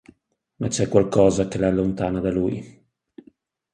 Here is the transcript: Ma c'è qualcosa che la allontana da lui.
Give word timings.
Ma 0.55 0.67
c'è 0.67 0.87
qualcosa 0.87 1.47
che 1.47 1.59
la 1.59 1.67
allontana 1.67 2.19
da 2.19 2.31
lui. 2.31 2.87